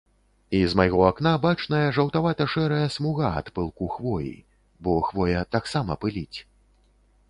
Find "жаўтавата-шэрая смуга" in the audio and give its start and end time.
1.99-3.27